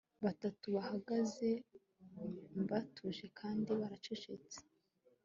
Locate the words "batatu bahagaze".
0.23-1.49